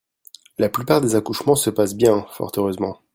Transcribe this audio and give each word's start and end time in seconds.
La 0.57 0.67
plupart 0.67 0.99
des 0.99 1.15
accouchements 1.15 1.53
se 1.55 1.69
passent 1.69 1.93
bien, 1.93 2.25
fort 2.31 2.51
heureusement. 2.57 3.01